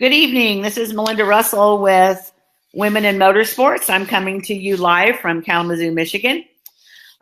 [0.00, 0.62] Good evening.
[0.62, 2.32] This is Melinda Russell with
[2.72, 3.90] Women in Motorsports.
[3.90, 6.42] I'm coming to you live from Kalamazoo, Michigan.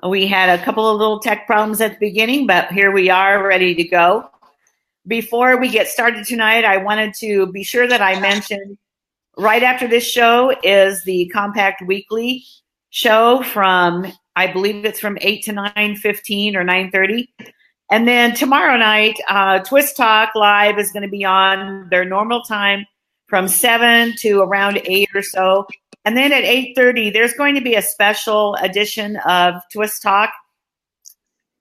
[0.09, 3.45] We had a couple of little tech problems at the beginning, but here we are
[3.45, 4.31] ready to go.
[5.09, 8.79] Before we get started tonight, I wanted to be sure that I mentioned
[9.37, 12.45] right after this show is the Compact Weekly
[12.91, 14.07] show from
[14.37, 17.27] I believe it's from 8 to 9:15 or 9:30.
[17.91, 22.43] And then tomorrow night, uh, Twist Talk Live is going to be on their normal
[22.43, 22.87] time
[23.27, 25.67] from 7 to around 8 or so.
[26.05, 30.31] And then at 8.30, there's going to be a special edition of Twist Talk.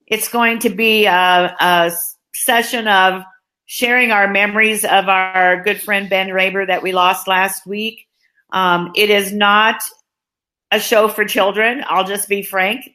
[0.06, 1.92] It's going to be a, a
[2.34, 3.22] session of
[3.66, 8.06] sharing our memories of our good friend Ben Raber that we lost last week.
[8.50, 9.82] Um, it is not
[10.70, 11.84] a show for children.
[11.86, 12.90] I'll just be frank.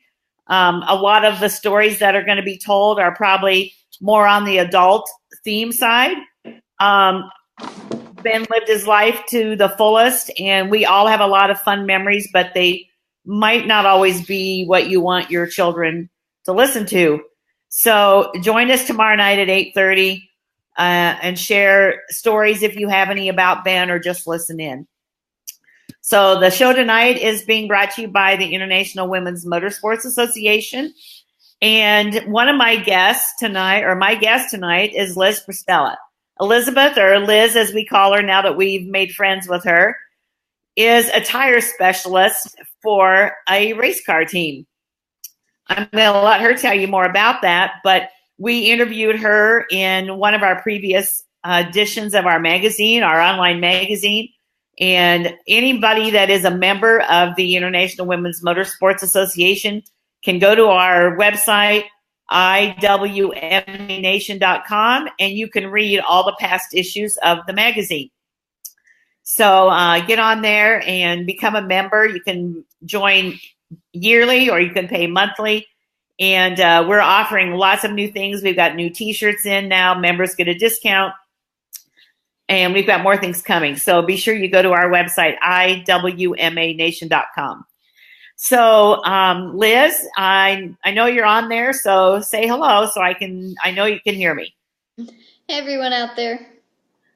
[0.48, 4.28] Um, a lot of the stories that are going to be told are probably more
[4.28, 5.10] on the adult
[5.44, 6.18] theme side.
[6.80, 7.30] Um,
[8.22, 11.86] ben lived his life to the fullest, and we all have a lot of fun
[11.86, 12.88] memories, but they
[13.26, 16.10] might not always be what you want your children
[16.46, 17.22] to listen to.
[17.70, 20.22] So join us tomorrow night at 8:30
[20.78, 24.88] uh, and share stories if you have any about Ben or just listen in.
[26.06, 30.94] So the show tonight is being brought to you by the International Women's Motorsports Association.
[31.62, 35.96] And one of my guests tonight, or my guest tonight, is Liz Prestella.
[36.42, 39.96] Elizabeth, or Liz as we call her now that we've made friends with her,
[40.76, 44.68] is a tire specialist for a race car team.
[45.68, 50.18] I'm going to let her tell you more about that, but we interviewed her in
[50.18, 54.28] one of our previous uh, editions of our magazine, our online magazine.
[54.80, 59.84] And anybody that is a member of the International Women's Motorsports Association
[60.24, 61.84] can go to our website,
[62.32, 68.10] iwmnation.com, and you can read all the past issues of the magazine.
[69.24, 72.08] So uh, get on there and become a member.
[72.08, 73.40] You can join
[73.94, 75.68] yearly or you can pay monthly.
[76.20, 78.44] And uh, we're offering lots of new things.
[78.44, 79.98] We've got new t shirts in now.
[79.98, 81.14] Members get a discount
[82.62, 83.76] and we've got more things coming.
[83.78, 87.66] So be sure you go to our website, iwmanation.com.
[88.36, 93.56] So, um, Liz, I I know you're on there, so say hello, so I can
[93.64, 94.54] I know you can hear me.
[94.98, 95.06] Hey,
[95.50, 96.40] everyone out there.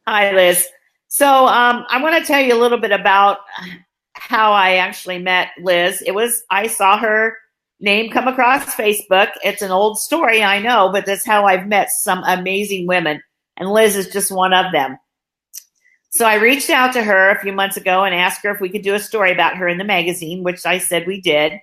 [0.08, 0.68] Hi, Liz.
[1.10, 3.40] So, um, I want to tell you a little bit about
[4.14, 6.02] how I actually met Liz.
[6.06, 7.36] It was I saw her
[7.80, 9.32] name come across Facebook.
[9.44, 13.22] It's an old story, I know, but that's how I've met some amazing women,
[13.58, 14.98] and Liz is just one of them.
[16.10, 18.70] So I reached out to her a few months ago and asked her if we
[18.70, 21.54] could do a story about her in the magazine, which I said we did.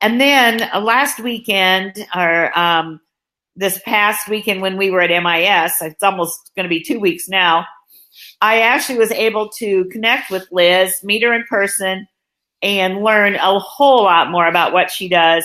[0.00, 3.00] And then uh, last weekend, or um,
[3.56, 7.28] this past weekend when we were at MIS, it's almost going to be two weeks
[7.28, 7.66] now,
[8.40, 12.06] I actually was able to connect with Liz, meet her in person,
[12.62, 15.44] and learn a whole lot more about what she does.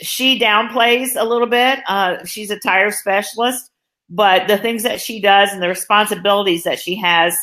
[0.00, 1.80] She downplays a little bit.
[1.86, 3.70] Uh, she's a tire specialist,
[4.08, 7.36] but the things that she does and the responsibilities that she has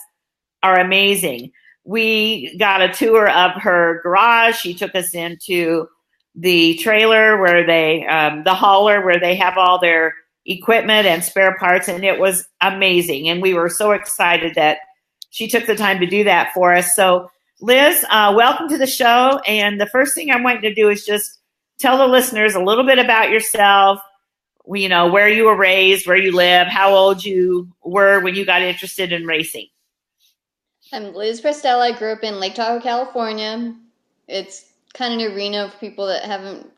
[0.64, 1.52] are amazing.
[1.84, 4.58] We got a tour of her garage.
[4.58, 5.88] She took us into
[6.36, 10.14] the trailer where they, um, the hauler where they have all their
[10.46, 13.28] equipment and spare parts, and it was amazing.
[13.30, 14.80] And we were so excited that
[15.30, 16.96] she took the time to do that for us.
[16.96, 17.30] So,
[17.60, 19.42] Liz, uh, welcome to the show.
[19.48, 21.40] And the first thing I'm wanting to do is just
[21.80, 24.00] tell the listeners a little bit about yourself.
[24.70, 28.46] You know, where you were raised, where you live, how old you were when you
[28.46, 29.68] got interested in racing.
[30.94, 31.94] I'm Liz Prestella.
[31.94, 33.76] I grew up in Lake Tahoe, California.
[34.30, 36.72] It's kind of an arena for people that haven't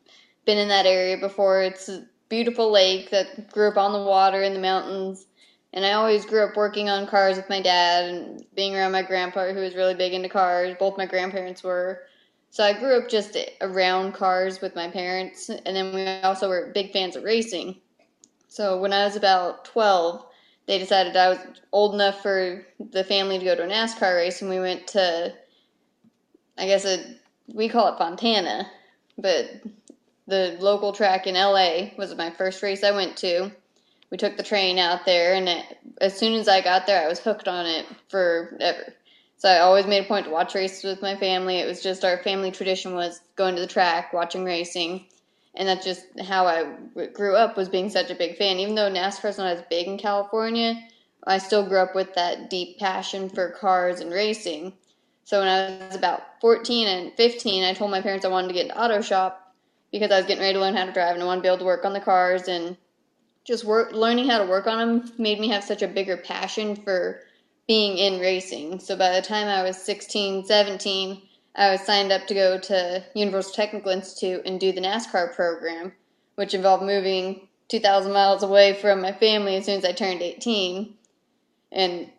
[0.46, 1.62] been in that area before.
[1.62, 5.28] It's a beautiful lake that grew up on the water in the mountains.
[5.74, 9.04] And I always grew up working on cars with my dad and being around my
[9.04, 10.76] grandpa, who was really big into cars.
[10.80, 12.02] Both my grandparents were.
[12.50, 15.50] So I grew up just around cars with my parents.
[15.50, 17.80] And then we also were big fans of racing.
[18.48, 20.26] So when I was about 12,
[20.70, 21.40] they decided I was
[21.72, 25.34] old enough for the family to go to a NASCAR race, and we went to,
[26.60, 27.16] I guess a,
[27.52, 28.70] we call it Fontana,
[29.18, 29.50] but
[30.28, 33.52] the local track in LA was my first race I went to.
[34.12, 37.08] We took the train out there, and it, as soon as I got there, I
[37.08, 38.94] was hooked on it forever.
[39.38, 41.56] So I always made a point to watch races with my family.
[41.56, 45.08] It was just our family tradition was going to the track, watching racing
[45.56, 46.76] and that's just how I
[47.14, 48.60] grew up was being such a big fan.
[48.60, 50.76] Even though NASCAR is not as big in California,
[51.26, 54.74] I still grew up with that deep passion for cars and racing.
[55.24, 58.54] So when I was about 14 and 15, I told my parents I wanted to
[58.54, 59.54] get into auto shop
[59.92, 61.48] because I was getting ready to learn how to drive and I wanted to be
[61.50, 62.78] able to work on the cars and
[63.44, 66.76] just work learning how to work on them made me have such a bigger passion
[66.76, 67.22] for
[67.68, 68.80] being in racing.
[68.80, 71.22] So by the time I was 16, 17,
[71.60, 75.92] I was signed up to go to Universal Technical Institute and do the NASCAR program,
[76.36, 80.96] which involved moving 2,000 miles away from my family as soon as I turned 18.
[81.74, 82.10] And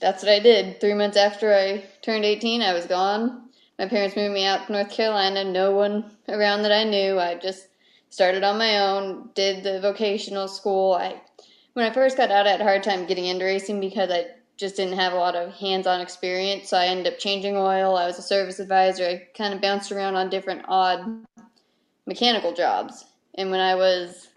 [0.00, 0.80] that's what I did.
[0.80, 3.50] Three months after I turned 18, I was gone.
[3.78, 5.44] My parents moved me out to North Carolina.
[5.44, 7.20] No one around that I knew.
[7.20, 7.68] I just
[8.08, 10.94] started on my own, did the vocational school.
[10.94, 11.20] I
[11.74, 14.28] when I first got out, I had a hard time getting into racing because I
[14.56, 16.70] just didn't have a lot of hands-on experience.
[16.70, 17.96] So I ended up changing oil.
[17.96, 19.04] I was a service advisor.
[19.04, 21.26] I kind of bounced around on different odd
[22.06, 23.04] mechanical jobs.
[23.34, 24.28] And when I was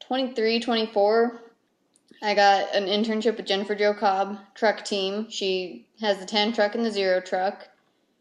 [0.00, 1.42] 23, 24,
[2.22, 5.28] I got an internship with Jennifer Jo Cobb truck team.
[5.30, 7.68] She has the 10 truck and the zero truck.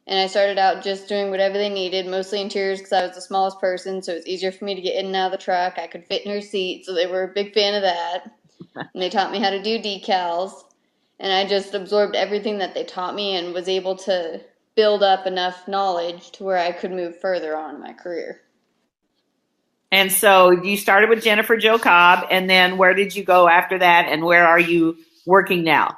[0.08, 3.22] And I started out just doing whatever they needed, mostly interiors because I was the
[3.22, 5.44] smallest person, so it was easier for me to get in and out of the
[5.44, 5.78] truck.
[5.78, 8.32] I could fit in her seat, so they were a big fan of that.
[8.76, 10.64] and they taught me how to do decals.
[11.22, 14.42] And I just absorbed everything that they taught me and was able to
[14.76, 18.42] build up enough knowledge to where I could move further on in my career.
[19.92, 23.78] And so you started with Jennifer Jo Cobb, and then where did you go after
[23.78, 25.98] that, and where are you working now?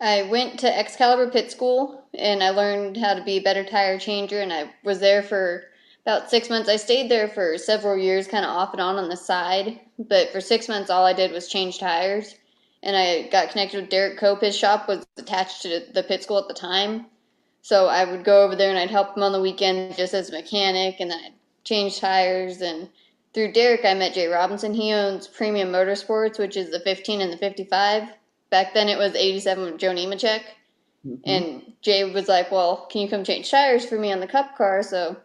[0.00, 3.98] I went to Excalibur Pit School and I learned how to be a better tire
[3.98, 5.64] changer, and I was there for
[6.02, 6.68] about six months.
[6.68, 10.30] I stayed there for several years, kind of off and on on the side, but
[10.30, 12.36] for six months, all I did was change tires.
[12.82, 14.42] And I got connected with Derek Cope.
[14.42, 17.06] His shop was attached to the pit school at the time.
[17.62, 20.30] So I would go over there and I'd help him on the weekend just as
[20.30, 21.34] a mechanic, and then I'd
[21.64, 22.62] change tires.
[22.62, 22.88] And
[23.34, 24.74] through Derek, I met Jay Robinson.
[24.74, 28.08] He owns Premium Motorsports, which is the 15 and the 55
[28.50, 30.42] back then it was 87 with Joe Nemechek.
[31.06, 31.14] Mm-hmm.
[31.24, 34.56] And Jay was like, well, can you come change tires for me on the cup
[34.56, 34.82] car?
[34.82, 35.16] So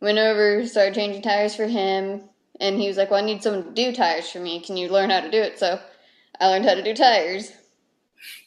[0.00, 2.22] went over, started changing tires for him.
[2.60, 4.60] And he was like, well, I need someone to do tires for me.
[4.60, 5.58] Can you learn how to do it?
[5.58, 5.80] So
[6.40, 7.52] I learned how to do tires.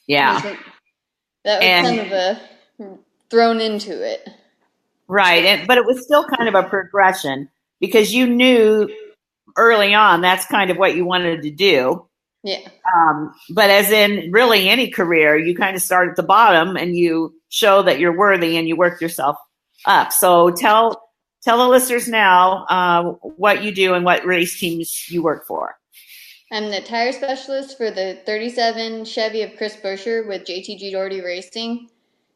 [0.07, 0.39] Yeah.
[1.43, 2.41] That was and, kind of a
[3.29, 4.27] thrown into it.
[5.07, 5.45] Right.
[5.45, 7.49] And, but it was still kind of a progression
[7.79, 8.89] because you knew
[9.55, 12.07] early on that's kind of what you wanted to do.
[12.43, 12.67] Yeah.
[12.95, 16.95] Um, but as in really any career, you kind of start at the bottom and
[16.95, 19.37] you show that you're worthy and you work yourself
[19.85, 20.13] up.
[20.13, 21.01] So tell
[21.43, 25.75] tell the listeners now uh, what you do and what race teams you work for.
[26.51, 31.89] I'm the tire specialist for the 37 Chevy of Chris Buescher with JTG Daugherty Racing.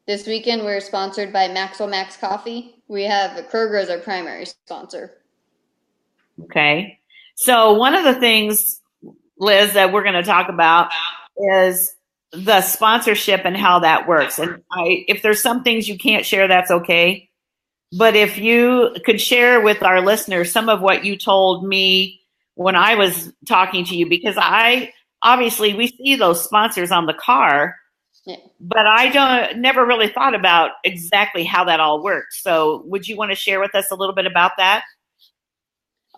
[0.05, 2.75] This weekend, we're sponsored by Maxwell Max Coffee.
[2.89, 5.13] We have Kroger as our primary sponsor.
[6.43, 6.99] Okay.
[7.35, 8.81] So, one of the things
[9.41, 10.91] Liz, that we're going to talk about
[11.35, 11.95] is
[12.31, 14.37] the sponsorship and how that works.
[14.37, 17.29] And I, if there's some things you can't share, that's okay.
[17.97, 22.20] But if you could share with our listeners some of what you told me
[22.61, 27.13] when I was talking to you, because I obviously we see those sponsors on the
[27.13, 27.75] car,
[28.25, 28.37] yeah.
[28.59, 32.41] but I don't never really thought about exactly how that all works.
[32.41, 34.83] So, would you want to share with us a little bit about that?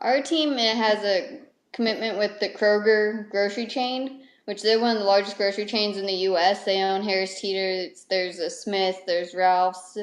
[0.01, 1.39] Our team has a
[1.71, 6.05] commitment with the Kroger grocery chain, which they're one of the largest grocery chains in
[6.05, 6.65] the U.S.
[6.65, 7.93] They own Harris Teeter.
[8.09, 9.01] There's a Smith.
[9.07, 9.97] There's Ralph's.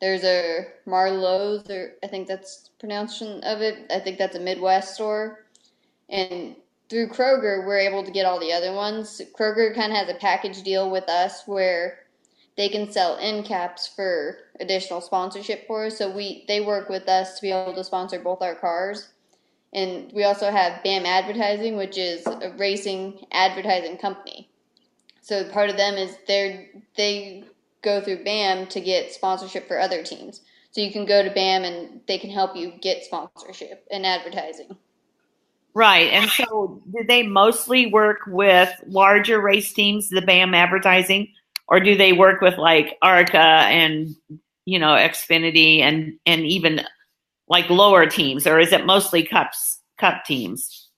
[0.00, 3.90] There's a Marlowe's, or I think that's pronunciation of it.
[3.90, 5.45] I think that's a Midwest store.
[6.08, 6.56] And
[6.88, 9.20] through Kroger, we're able to get all the other ones.
[9.38, 11.98] Kroger kind of has a package deal with us where
[12.56, 15.98] they can sell end caps for additional sponsorship for us.
[15.98, 19.08] So we they work with us to be able to sponsor both our cars.
[19.72, 24.48] And we also have BAM Advertising, which is a racing advertising company.
[25.20, 27.44] So part of them is they they
[27.82, 30.40] go through BAM to get sponsorship for other teams.
[30.70, 34.76] So you can go to BAM and they can help you get sponsorship and advertising.
[35.76, 36.10] Right.
[36.10, 41.28] And so do they mostly work with larger race teams, the BAM advertising,
[41.68, 44.16] or do they work with like ARCA and
[44.64, 46.80] you know, Xfinity and and even
[47.46, 50.88] like lower teams, or is it mostly cups cup teams?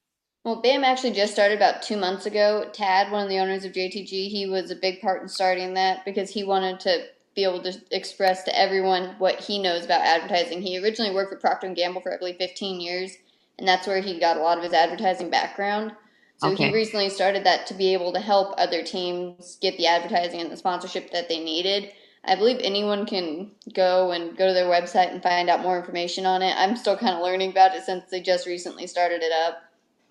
[0.44, 2.70] Well, BAM actually just started about two months ago.
[2.72, 6.04] Tad, one of the owners of JTG, he was a big part in starting that
[6.04, 7.04] because he wanted to
[7.34, 10.62] be able to express to everyone what he knows about advertising.
[10.62, 13.16] He originally worked for Procter and Gamble for I believe 15 years,
[13.58, 15.92] and that's where he got a lot of his advertising background.
[16.38, 16.68] So okay.
[16.68, 20.50] he recently started that to be able to help other teams get the advertising and
[20.50, 21.90] the sponsorship that they needed.
[22.24, 26.26] I believe anyone can go and go to their website and find out more information
[26.26, 26.54] on it.
[26.56, 29.62] I'm still kind of learning about it since they just recently started it up.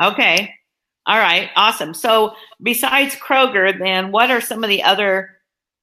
[0.02, 0.54] Okay.
[1.06, 1.50] All right.
[1.56, 1.94] Awesome.
[1.94, 5.38] So, besides Kroger, then what are some of the other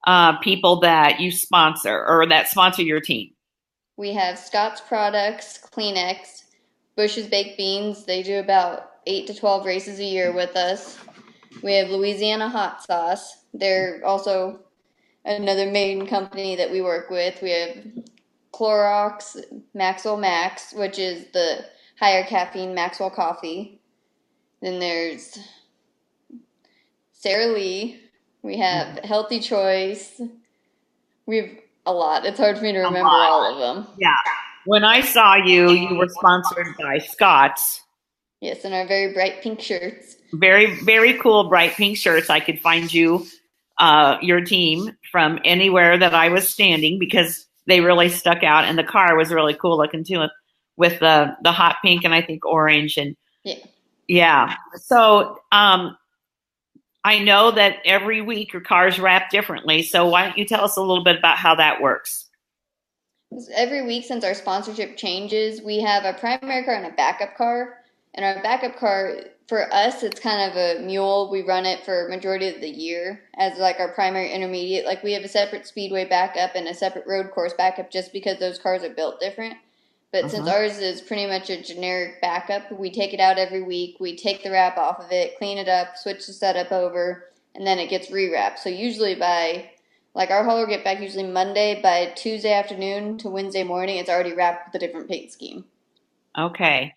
[0.07, 3.31] uh, people that you sponsor or that sponsor your team?
[3.97, 6.44] We have Scott's Products, Kleenex,
[6.97, 8.05] Bush's Baked Beans.
[8.05, 10.99] They do about eight to 12 races a year with us.
[11.63, 13.45] We have Louisiana Hot Sauce.
[13.53, 14.61] They're also
[15.25, 17.41] another main company that we work with.
[17.43, 17.77] We have
[18.53, 21.65] Clorox, Maxwell Max, which is the
[21.99, 23.81] higher caffeine Maxwell coffee.
[24.61, 25.39] Then there's
[27.13, 28.01] Sara Lee.
[28.43, 29.07] We have mm-hmm.
[29.07, 30.21] Healthy Choice.
[31.27, 32.25] We've a lot.
[32.25, 33.93] It's hard for me to remember all of them.
[33.99, 34.15] Yeah.
[34.67, 37.83] When I saw you, you were sponsored by Scott's.
[38.41, 40.17] Yes, in our very bright pink shirts.
[40.33, 42.31] Very, very cool bright pink shirts.
[42.31, 43.27] I could find you,
[43.79, 48.79] uh, your team from anywhere that I was standing because they really stuck out, and
[48.79, 50.27] the car was really cool looking too,
[50.77, 53.57] with the the hot pink and I think orange and yeah,
[54.09, 54.57] yeah.
[54.77, 55.97] So um,
[57.05, 59.83] I know that every week your cars wrap differently.
[59.83, 62.24] So why don't you tell us a little bit about how that works?
[63.55, 67.79] Every week since our sponsorship changes, we have a primary car and a backup car.
[68.15, 69.17] And our backup car,
[69.49, 71.31] for us, it's kind of a mule.
[71.31, 74.87] We run it for majority of the year as like our primary intermediate.
[74.87, 78.39] Like we have a separate speedway backup and a separate road course backup just because
[78.39, 79.57] those cars are built different.
[80.13, 80.29] But uh-huh.
[80.29, 83.97] since ours is pretty much a generic backup, we take it out every week.
[83.99, 87.67] We take the wrap off of it, clean it up, switch the setup over, and
[87.67, 88.59] then it gets rewrapped.
[88.59, 89.71] So usually by
[90.15, 94.33] like our hauler get back usually Monday by Tuesday afternoon to Wednesday morning, it's already
[94.33, 95.65] wrapped with a different paint scheme.
[96.39, 96.95] Okay.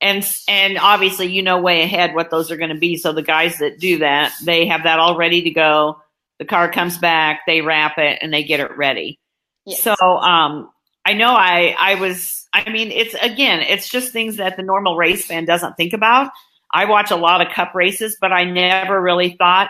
[0.00, 2.96] And and obviously you know way ahead what those are going to be.
[2.96, 6.00] So the guys that do that, they have that all ready to go.
[6.38, 9.18] The car comes back, they wrap it, and they get it ready.
[9.66, 9.82] Yes.
[9.82, 10.70] So um,
[11.04, 14.96] I know I I was I mean it's again it's just things that the normal
[14.96, 16.30] race fan doesn't think about.
[16.72, 19.68] I watch a lot of cup races, but I never really thought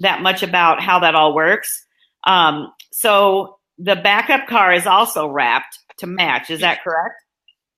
[0.00, 1.86] that much about how that all works.
[2.24, 6.50] Um, so the backup car is also wrapped to match.
[6.50, 7.22] Is that correct?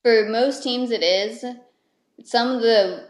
[0.02, 1.44] For most teams, it is.
[2.22, 3.06] Some of the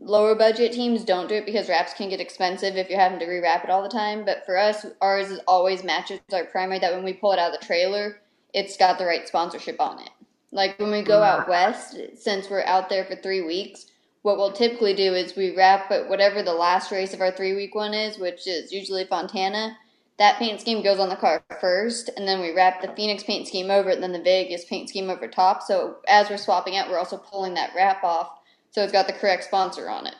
[0.00, 3.26] lower budget teams don't do it because wraps can get expensive if you're having to
[3.26, 4.24] rewrap it all the time.
[4.24, 6.80] But for us, ours is always matches our primary.
[6.80, 8.20] That when we pull it out of the trailer,
[8.54, 10.10] it's got the right sponsorship on it.
[10.50, 13.86] Like when we go out west, since we're out there for three weeks,
[14.22, 17.74] what we'll typically do is we wrap whatever the last race of our three week
[17.74, 19.76] one is, which is usually Fontana.
[20.18, 23.46] That paint scheme goes on the car first, and then we wrap the Phoenix paint
[23.46, 25.62] scheme over it, and then the Vegas paint scheme over top.
[25.62, 28.28] So as we're swapping out, we're also pulling that wrap off,
[28.70, 30.16] so it's got the correct sponsor on it.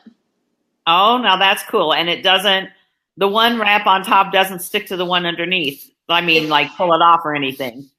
[0.87, 2.69] Oh, now that's cool, and it doesn't.
[3.17, 5.91] The one wrap on top doesn't stick to the one underneath.
[6.07, 7.89] I mean, like pull it off or anything.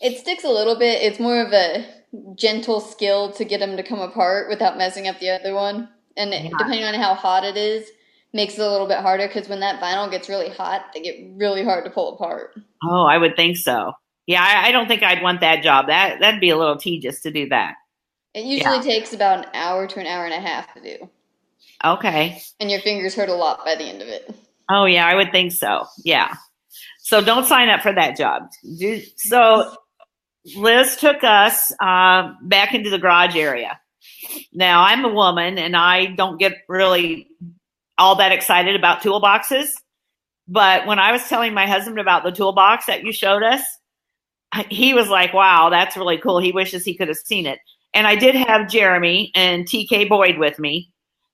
[0.00, 1.02] It sticks a little bit.
[1.02, 1.86] It's more of a
[2.34, 5.88] gentle skill to get them to come apart without messing up the other one.
[6.16, 6.48] And yeah.
[6.58, 7.88] depending on how hot it is,
[8.32, 11.16] makes it a little bit harder because when that vinyl gets really hot, they get
[11.36, 12.54] really hard to pull apart.
[12.82, 13.92] Oh, I would think so.
[14.26, 15.86] Yeah, I, I don't think I'd want that job.
[15.88, 17.74] That that'd be a little tedious to do that.
[18.34, 18.82] It usually yeah.
[18.82, 21.10] takes about an hour to an hour and a half to do.
[21.84, 22.40] Okay.
[22.60, 24.34] And your fingers hurt a lot by the end of it.
[24.70, 25.86] Oh yeah, I would think so.
[26.04, 26.34] Yeah.
[27.00, 28.44] So don't sign up for that job.
[29.16, 29.74] So
[30.56, 33.78] Liz took us uh, back into the garage area.
[34.52, 37.28] Now, I'm a woman and I don't get really
[37.98, 39.70] all that excited about toolboxes.
[40.48, 43.62] But when I was telling my husband about the toolbox that you showed us,
[44.68, 46.38] he was like, wow, that's really cool.
[46.38, 47.58] He wishes he could have seen it.
[47.94, 50.90] And I did have Jeremy and TK Boyd with me.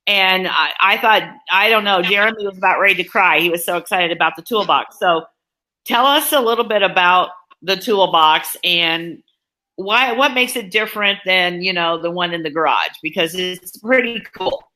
[0.06, 3.40] And I, I thought, I don't know, Jeremy was about ready to cry.
[3.40, 4.98] He was so excited about the toolbox.
[4.98, 5.24] So
[5.84, 7.30] tell us a little bit about
[7.62, 9.22] the toolbox and
[9.76, 13.76] why what makes it different than you know the one in the garage because it's
[13.78, 14.67] pretty cool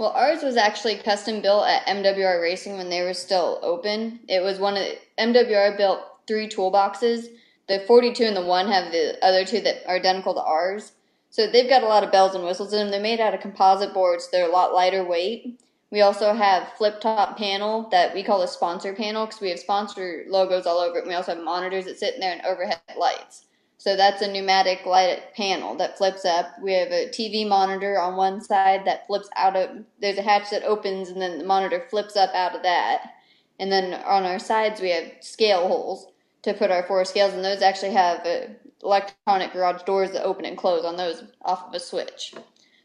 [0.00, 4.18] well ours was actually custom built at mwr racing when they were still open.
[4.28, 7.26] It was one of the, mwr built three toolboxes.
[7.68, 10.92] The 42 and the one have the other two that are identical to ours.
[11.28, 12.90] So they've got a lot of bells and whistles in them.
[12.90, 14.30] They're made out of composite boards.
[14.30, 15.60] They're a lot lighter weight.
[15.90, 19.58] We also have flip top panel that we call a sponsor panel because we have
[19.58, 21.00] sponsor logos all over it.
[21.02, 23.44] And we also have monitors that sit in there and overhead lights.
[23.80, 26.52] So that's a pneumatic light panel that flips up.
[26.60, 29.70] We have a TV monitor on one side that flips out of.
[30.02, 33.14] There's a hatch that opens and then the monitor flips up out of that.
[33.58, 36.08] And then on our sides we have scale holes
[36.42, 40.44] to put our four scales, and those actually have uh, electronic garage doors that open
[40.44, 42.34] and close on those off of a switch.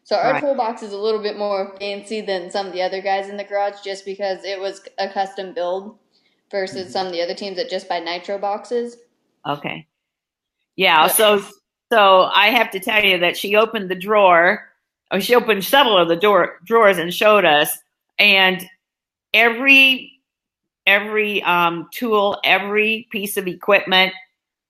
[0.05, 0.41] So our right.
[0.41, 3.43] toolbox is a little bit more fancy than some of the other guys in the
[3.43, 5.97] garage just because it was a custom build
[6.49, 6.91] versus mm-hmm.
[6.91, 8.95] some of the other teams that just buy nitro boxes.
[9.45, 9.87] Okay.
[10.75, 11.43] Yeah, so
[11.91, 14.67] so I have to tell you that she opened the drawer,
[15.11, 17.77] or she opened several of the door drawers and showed us
[18.19, 18.67] and
[19.33, 20.11] every
[20.85, 24.13] every um, tool, every piece of equipment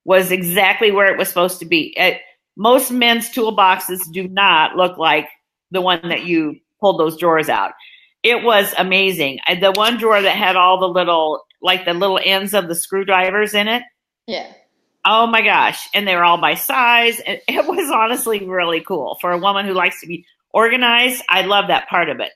[0.06, 1.94] was exactly where it was supposed to be.
[1.98, 2.22] It,
[2.56, 5.28] most men's toolboxes do not look like
[5.72, 7.74] the one that you pulled those drawers out.
[8.24, 9.40] it was amazing.
[9.48, 13.54] The one drawer that had all the little, like the little ends of the screwdrivers
[13.54, 13.84] in it.
[14.26, 14.52] Yeah.
[15.06, 15.88] Oh my gosh.
[15.94, 17.20] And they were all by size.
[17.20, 21.24] And it was honestly really cool for a woman who likes to be organized.
[21.30, 22.32] I love that part of it.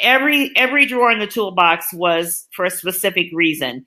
[0.00, 3.86] Every every drawer in the toolbox was for a specific reason.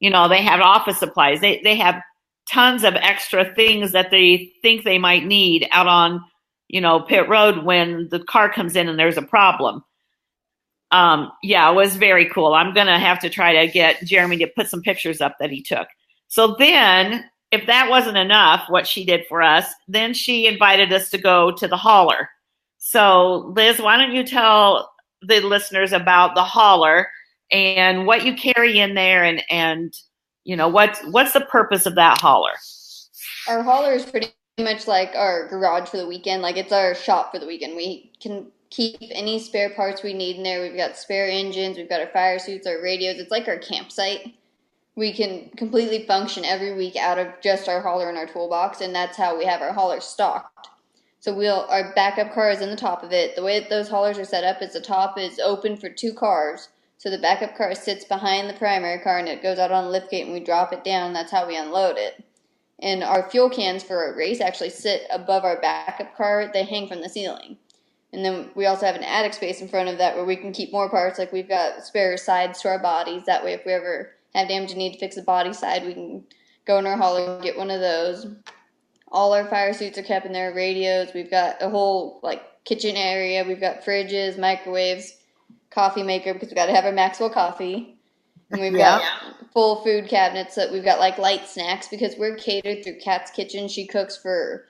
[0.00, 1.40] You know, they have office supplies.
[1.40, 2.02] They they have
[2.50, 6.22] tons of extra things that they think they might need out on,
[6.68, 9.82] you know, pit road when the car comes in and there's a problem.
[10.90, 12.52] Um, yeah, it was very cool.
[12.52, 15.62] I'm gonna have to try to get Jeremy to put some pictures up that he
[15.62, 15.88] took.
[16.32, 21.10] So then, if that wasn't enough, what she did for us, then she invited us
[21.10, 22.30] to go to the hauler.
[22.78, 27.08] So, Liz, why don't you tell the listeners about the hauler
[27.50, 29.92] and what you carry in there and and
[30.44, 32.54] you know what what's the purpose of that hauler?
[33.46, 36.40] Our hauler is pretty much like our garage for the weekend.
[36.40, 37.76] Like it's our shop for the weekend.
[37.76, 40.62] We can keep any spare parts we need in there.
[40.62, 43.18] We've got spare engines, we've got our fire suits, our radios.
[43.18, 44.32] It's like our campsite.
[44.94, 48.94] We can completely function every week out of just our hauler and our toolbox, and
[48.94, 50.68] that's how we have our hauler stocked.
[51.22, 53.36] So we'll our backup car is in the top of it.
[53.36, 56.12] The way that those haulers are set up is the top is open for two
[56.12, 56.68] cars.
[56.98, 59.90] So the backup car sits behind the primary car and it goes out on the
[59.90, 61.12] lift gate and we drop it down.
[61.12, 62.24] That's how we unload it.
[62.80, 66.50] And our fuel cans for our race actually sit above our backup car.
[66.52, 67.56] They hang from the ceiling.
[68.12, 70.52] And then we also have an attic space in front of that where we can
[70.52, 71.20] keep more parts.
[71.20, 73.24] Like we've got spare sides to our bodies.
[73.26, 75.94] That way, if we ever have damage and need to fix the body side, we
[75.94, 76.24] can
[76.66, 78.26] go in our hauler and get one of those.
[79.08, 81.12] All our fire suits are kept in there, radios.
[81.14, 83.44] We've got a whole like kitchen area.
[83.44, 85.16] We've got fridges, microwaves,
[85.70, 87.98] coffee maker because we got to have our Maxwell coffee.
[88.50, 88.98] And we've Yeah.
[88.98, 93.30] got full food cabinets that we've got like light snacks because we're catered through Kat's
[93.30, 93.68] Kitchen.
[93.68, 94.66] She cooks for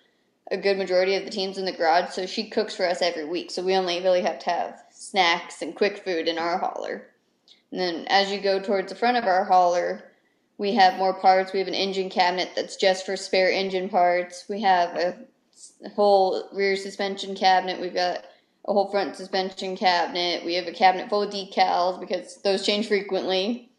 [0.50, 3.24] a good majority of the teams in the garage, so she cooks for us every
[3.24, 3.50] week.
[3.50, 7.06] So we only really have to have snacks and quick food in our hauler.
[7.72, 10.04] And then as you go towards the front of our hauler,
[10.58, 11.52] we have more parts.
[11.52, 14.44] We have an engine cabinet that's just for spare engine parts.
[14.48, 15.16] We have a,
[15.94, 17.80] whole rear suspension cabinet.
[17.80, 18.24] We've got
[18.66, 20.44] a whole front suspension cabinet.
[20.44, 23.70] We have a cabinet full of decals because those change frequently.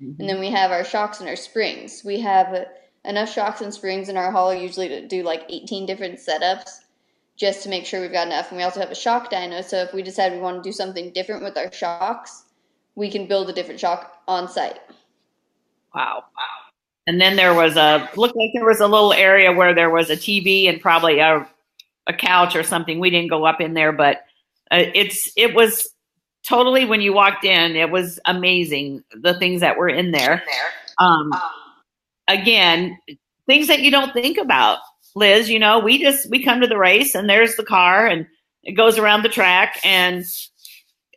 [0.00, 0.20] Mm-hmm.
[0.20, 2.02] And then we have our shocks and our springs.
[2.04, 2.66] We have
[3.04, 6.78] enough shocks and springs in our hauler usually to do like 18 different setups
[7.36, 8.50] just to make sure we've got enough.
[8.50, 10.72] And we also have a shock dyno, so if we decide we want to do
[10.72, 12.44] something different with our shocks,
[12.94, 14.78] we can build a different shock on site.
[15.94, 16.24] Wow.
[16.36, 16.62] Wow.
[17.06, 20.08] And then there was a looked like there was a little area where there was
[20.08, 21.48] a TV and probably a
[22.06, 23.00] a couch or something.
[23.00, 24.24] We didn't go up in there, but
[24.70, 25.88] uh, it's it was
[26.42, 30.42] totally when you walked in, it was amazing the things that were in there.
[30.98, 31.32] Um,
[32.28, 32.98] again,
[33.46, 34.78] things that you don't think about,
[35.14, 35.48] Liz.
[35.48, 38.26] You know, we just we come to the race and there's the car and
[38.62, 40.24] it goes around the track and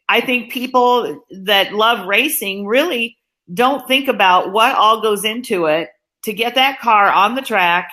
[0.08, 3.18] I think people that love racing really
[3.54, 5.90] don't think about what all goes into it
[6.24, 7.92] to get that car on the track,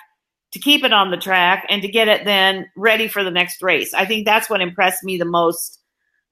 [0.53, 3.63] to keep it on the track, and to get it then ready for the next
[3.63, 3.95] race.
[3.95, 5.79] I think that's what impressed me the most,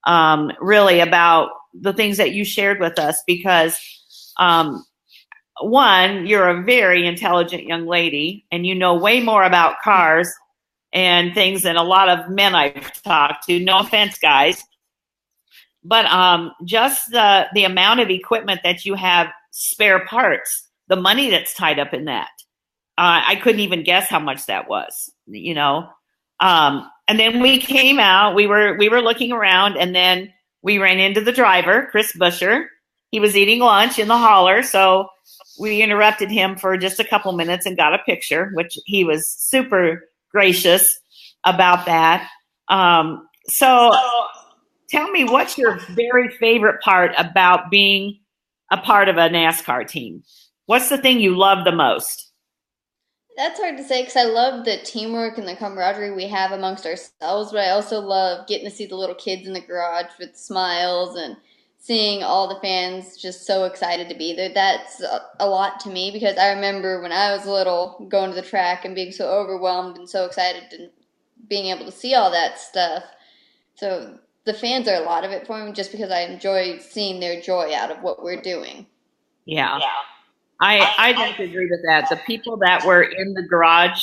[0.07, 3.79] um, really, about the things that you shared with us because,
[4.39, 4.85] um,
[5.63, 10.31] one, you're a very intelligent young lady and you know way more about cars
[10.93, 13.61] and things than a lot of men I've talked to.
[13.61, 14.65] No offense, guys
[15.85, 21.31] but um, just the the amount of equipment that you have spare parts, the money
[21.31, 22.31] that's tied up in that,
[22.99, 25.11] uh, I couldn't even guess how much that was.
[25.27, 25.89] You know,
[26.41, 28.35] um, and then we came out.
[28.35, 32.67] We were we were looking around, and then we ran into the driver, Chris Buescher.
[33.11, 35.09] He was eating lunch in the holler so
[35.59, 39.29] we interrupted him for just a couple minutes and got a picture, which he was
[39.29, 40.99] super gracious
[41.45, 42.29] about that.
[42.69, 43.95] Um, so
[44.91, 48.19] tell me what's your very favorite part about being
[48.71, 50.23] a part of a NASCAR team?
[50.67, 52.31] What's the thing you love the most?
[53.37, 56.85] That's hard to say because I love the teamwork and the camaraderie we have amongst
[56.85, 60.37] ourselves, but I also love getting to see the little kids in the garage with
[60.37, 61.37] smiles and
[61.79, 64.53] seeing all the fans just so excited to be there.
[64.53, 65.03] That's
[65.39, 68.85] a, lot to me because I remember when I was little going to the track
[68.85, 70.91] and being so overwhelmed and so excited and
[71.49, 73.05] being able to see all that stuff.
[73.77, 77.21] So the fans are a lot of it for me just because I enjoy seeing
[77.21, 78.87] their joy out of what we're doing.
[79.45, 79.81] Yeah.
[80.61, 82.09] I I don't agree with that.
[82.11, 84.03] The people that were in the garage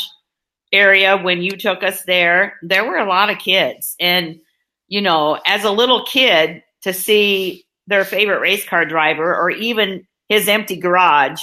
[0.74, 3.96] area when you took us there, there were a lot of kids.
[4.00, 4.40] And,
[4.88, 10.06] you know, as a little kid to see their favorite race car driver or even
[10.30, 11.42] his empty garage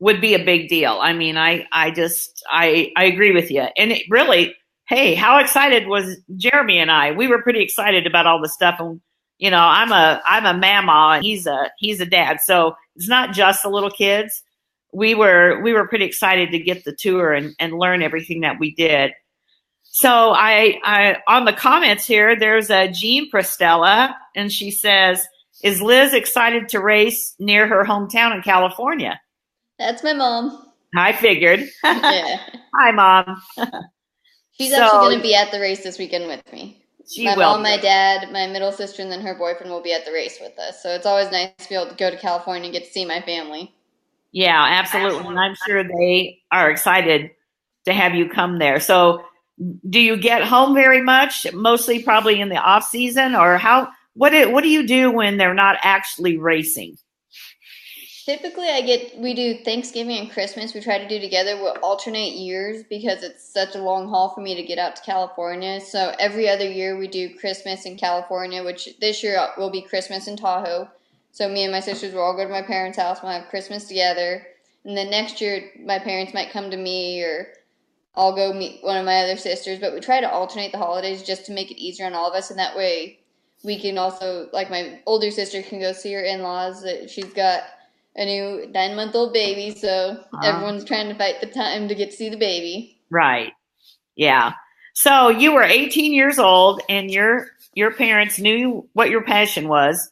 [0.00, 0.98] would be a big deal.
[1.00, 3.66] I mean, I I just I I agree with you.
[3.76, 4.54] And it really,
[4.88, 7.12] hey, how excited was Jeremy and I?
[7.12, 9.00] We were pretty excited about all the stuff and
[9.38, 12.40] you know, I'm a I'm a mama and he's a he's a dad.
[12.40, 14.42] So it's not just the little kids.
[14.92, 18.58] We were we were pretty excited to get the tour and, and learn everything that
[18.58, 19.12] we did.
[19.84, 25.24] So I I on the comments here, there's a Jean Prestella, and she says,
[25.62, 29.20] Is Liz excited to race near her hometown in California?
[29.78, 30.66] That's my mom.
[30.96, 31.68] I figured.
[31.84, 32.40] Yeah.
[32.74, 33.40] Hi, mom.
[34.58, 36.82] She's So- actually going to be at the race this weekend with me.
[37.10, 37.52] She my will.
[37.52, 40.38] mom, my dad, my middle sister, and then her boyfriend will be at the race
[40.40, 40.82] with us.
[40.82, 43.06] So it's always nice to be able to go to California and get to see
[43.06, 43.72] my family.
[44.32, 45.26] Yeah, absolutely.
[45.26, 47.30] And I'm sure they are excited
[47.86, 48.78] to have you come there.
[48.78, 49.24] So,
[49.88, 51.50] do you get home very much?
[51.54, 53.88] Mostly, probably in the off season, or how?
[54.14, 56.98] What do, What do you do when they're not actually racing?
[58.28, 60.74] Typically, I get we do Thanksgiving and Christmas.
[60.74, 61.56] We try to do together.
[61.56, 65.02] We'll alternate years because it's such a long haul for me to get out to
[65.02, 65.80] California.
[65.80, 70.28] So every other year we do Christmas in California, which this year will be Christmas
[70.28, 70.90] in Tahoe.
[71.32, 73.22] So me and my sisters will all go to my parents' house.
[73.22, 74.46] We'll have Christmas together,
[74.84, 77.46] and then next year my parents might come to me or
[78.14, 79.78] I'll go meet one of my other sisters.
[79.78, 82.36] But we try to alternate the holidays just to make it easier on all of
[82.36, 83.20] us, and that way
[83.64, 86.84] we can also like my older sister can go see her in-laws.
[87.08, 87.62] She's got
[88.18, 89.88] a new nine month old baby, so
[90.32, 90.40] Uh-huh.
[90.46, 93.00] everyone's trying to fight the time to get to see the baby.
[93.10, 93.52] Right.
[94.16, 94.52] Yeah.
[94.94, 100.10] So you were 18 years old, and your your parents knew what your passion was,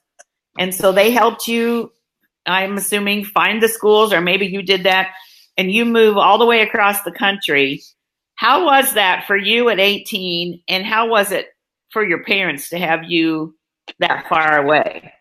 [0.59, 1.93] and so they helped you.
[2.47, 5.11] I'm assuming find the schools, or maybe you did that,
[5.57, 7.83] and you move all the way across the country.
[8.37, 11.47] How was that for you at 18, and how was it
[11.91, 13.57] for your parents to have you
[13.99, 15.13] that far away?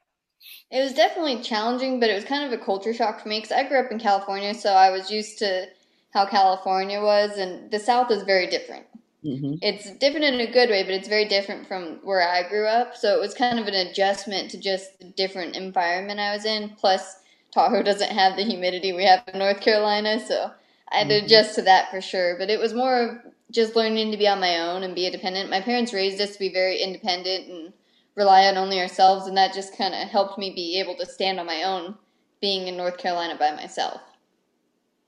[0.71, 3.51] It was definitely challenging, but it was kind of a culture shock for me because
[3.51, 5.67] I grew up in California, so I was used to
[6.13, 8.85] how California was, and the South is very different.
[9.23, 12.67] hmm It's different in a good way, but it's very different from where I grew
[12.67, 12.95] up.
[12.97, 16.71] So it was kind of an adjustment to just the different environment I was in.
[16.77, 17.17] Plus,
[17.51, 20.51] Tahoe doesn't have the humidity we have in North Carolina, so
[20.91, 21.25] I had to Mhm.
[21.25, 22.37] adjust to that for sure.
[22.37, 23.17] But it was more of
[23.51, 25.49] just learning to be on my own and be independent.
[25.49, 27.73] My parents raised us to be very independent and
[28.15, 31.39] rely on only ourselves, and that just kind of helped me be able to stand
[31.39, 31.95] on my own
[32.41, 34.01] being in North Carolina by myself.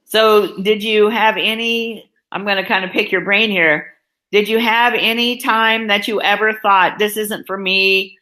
[0.05, 2.09] So, did you have any?
[2.31, 3.93] I'm going to kind of pick your brain here.
[4.31, 8.17] Did you have any time that you ever thought this isn't for me?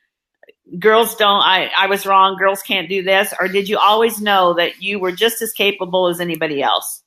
[0.79, 1.41] Girls don't.
[1.41, 2.37] I I was wrong.
[2.37, 3.33] Girls can't do this.
[3.39, 7.03] Or did you always know that you were just as capable as anybody else?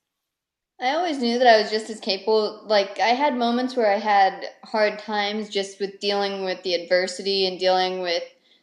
[0.80, 2.62] I always knew that I was just as capable.
[2.66, 7.46] Like, I had moments where I had hard times just with dealing with the adversity
[7.48, 8.22] and dealing with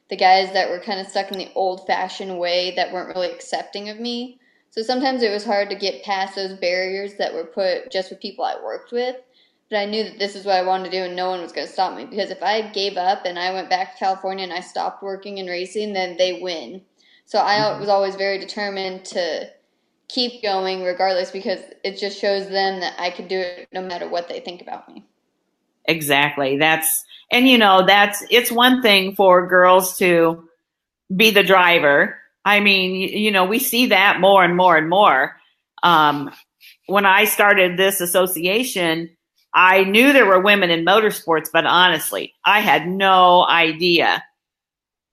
[0.09, 3.31] the guys that were kind of stuck in the old fashioned way that weren't really
[3.31, 4.39] accepting of me.
[4.69, 8.21] So sometimes it was hard to get past those barriers that were put just with
[8.21, 9.15] people I worked with.
[9.69, 11.51] But I knew that this is what I wanted to do and no one was
[11.51, 12.05] going to stop me.
[12.05, 15.39] Because if I gave up and I went back to California and I stopped working
[15.39, 16.83] and racing, then they win.
[17.25, 17.79] So I Mhm.
[17.79, 19.49] was always very determined to
[20.07, 24.07] keep going regardless because it just shows them that I could do it no matter
[24.07, 25.03] what they think about me.
[25.85, 26.57] Exactly.
[26.57, 30.47] That's and you know that's it's one thing for girls to
[31.15, 32.17] be the driver.
[32.43, 35.35] I mean, you, you know, we see that more and more and more.
[35.83, 36.31] Um,
[36.87, 39.15] when I started this association,
[39.53, 44.23] I knew there were women in motorsports, but honestly, I had no idea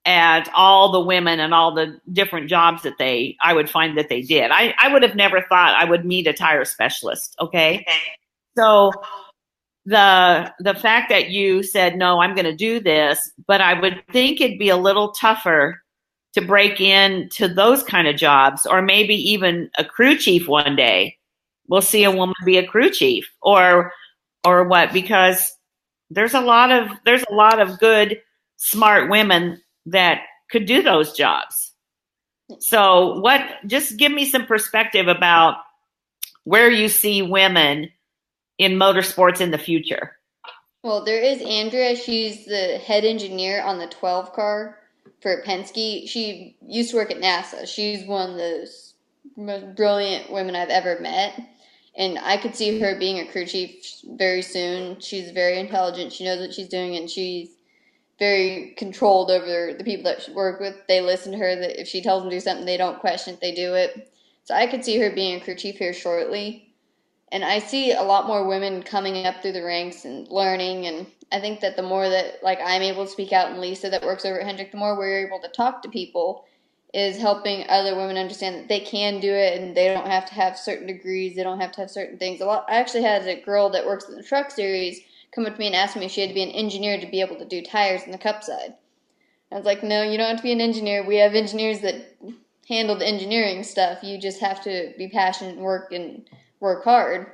[0.05, 4.09] at all the women and all the different jobs that they I would find that
[4.09, 4.51] they did.
[4.51, 7.37] I, I would have never thought I would meet a tire specialist.
[7.41, 7.87] Okay.
[8.57, 8.93] So
[9.85, 14.01] the the fact that you said no i'm going to do this but i would
[14.12, 15.83] think it'd be a little tougher
[16.35, 21.17] to break into those kind of jobs or maybe even a crew chief one day
[21.67, 23.93] we'll see a woman be a crew chief or
[24.45, 25.53] or what because
[26.11, 28.21] there's a lot of there's a lot of good
[28.57, 31.73] smart women that could do those jobs
[32.59, 35.57] so what just give me some perspective about
[36.45, 37.90] where you see women
[38.59, 40.16] in motorsports in the future.
[40.83, 41.97] Well, there is Andrea.
[41.97, 44.79] She's the head engineer on the 12 car
[45.21, 46.09] for Penske.
[46.09, 47.66] She used to work at NASA.
[47.66, 48.95] She's one of those
[49.37, 51.40] most brilliant women I've ever met.
[51.97, 53.85] And I could see her being a crew chief
[54.16, 54.99] very soon.
[54.99, 56.12] She's very intelligent.
[56.12, 57.51] She knows what she's doing, and she's
[58.23, 60.77] very controlled over the people that she work with.
[60.87, 61.57] They listen to her.
[61.57, 63.41] That if she tells them to do something, they don't question it.
[63.41, 64.13] They do it.
[64.45, 66.73] So I could see her being a crew chief here shortly
[67.33, 70.87] and I see a lot more women coming up through the ranks and learning.
[70.87, 73.89] And I think that the more that like I'm able to speak out, and Lisa
[73.89, 76.45] that works over at Hendrick, the more we're able to talk to people,
[76.93, 80.35] is helping other women understand that they can do it and they don't have to
[80.35, 81.35] have certain degrees.
[81.35, 82.43] They don't have to have certain things.
[82.43, 82.67] A lot.
[82.69, 85.01] I actually had a girl that works in the truck series
[85.35, 87.07] come up to me and ask me if she had to be an engineer to
[87.07, 88.75] be able to do tires in the cup side.
[89.51, 91.07] I was like, no, you don't have to be an engineer.
[91.07, 92.16] We have engineers that
[92.68, 94.03] handle the engineering stuff.
[94.03, 96.29] You just have to be passionate and work and
[96.61, 97.33] work hard.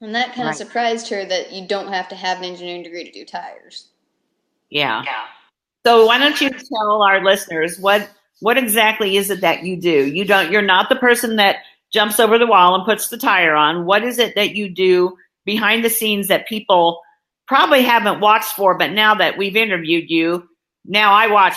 [0.00, 0.50] And that kind Right.
[0.50, 3.88] of surprised her that you don't have to have an engineering degree to do tires.
[4.70, 5.02] Yeah.
[5.04, 5.24] Yeah.
[5.86, 10.06] So why don't you tell our listeners what what exactly is it that you do?
[10.06, 11.58] You don't you're not the person that
[11.90, 13.86] jumps over the wall and puts the tire on.
[13.86, 17.00] What is it that you do behind the scenes that people
[17.46, 20.48] probably haven't watched for, but now that we've interviewed you,
[20.84, 21.56] now I watch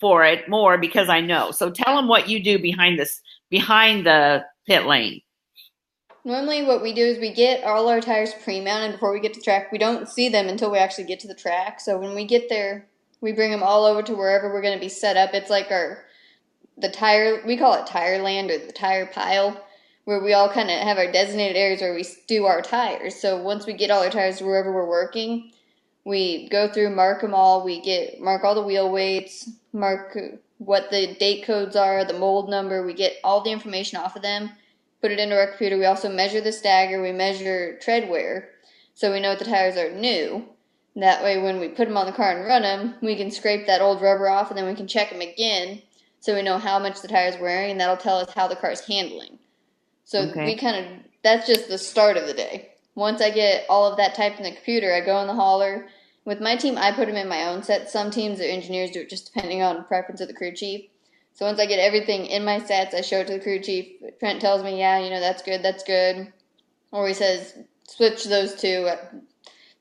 [0.00, 1.52] for it more because I know.
[1.52, 5.20] So tell them what you do behind this behind the pit lane.
[6.24, 9.40] Normally, what we do is we get all our tires pre-mounted before we get to
[9.40, 9.72] track.
[9.72, 11.80] We don't see them until we actually get to the track.
[11.80, 12.86] So when we get there,
[13.20, 15.34] we bring them all over to wherever we're going to be set up.
[15.34, 16.04] It's like our
[16.78, 19.64] the tire we call it tire land or the tire pile,
[20.04, 23.14] where we all kind of have our designated areas where we do our tires.
[23.14, 25.52] So once we get all our tires wherever we're working,
[26.04, 27.64] we go through, mark them all.
[27.64, 32.18] We get mark all the wheel weights, mark uh, what the date codes are, the
[32.18, 32.84] mold number.
[32.84, 34.50] We get all the information off of them
[35.02, 35.76] put it into our computer.
[35.76, 38.50] We also measure the stagger, we measure tread wear,
[38.94, 40.46] so we know the tires are new.
[40.94, 43.66] That way, when we put them on the car and run them, we can scrape
[43.66, 45.82] that old rubber off and then we can check them again
[46.20, 48.70] so we know how much the tire's wearing and that'll tell us how the car
[48.70, 49.38] is handling.
[50.04, 50.44] So Okay.
[50.44, 52.70] we kind of, that's just the start of the day.
[52.94, 55.88] Once I get all of that typed in the computer, I go in the hauler.
[56.24, 57.90] With my team, I put them in my own set.
[57.90, 60.88] Some teams or engineers do it just depending on preference of the crew chief.
[61.34, 64.00] So once I get everything in my sets, I show it to the crew chief.
[64.20, 66.32] Trent tells me, yeah, you know, that's good, that's good.
[66.92, 67.56] Or he says,
[67.88, 68.86] switch those two.
[68.88, 68.96] Uh,